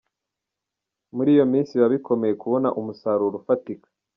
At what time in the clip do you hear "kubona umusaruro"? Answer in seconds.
2.41-3.35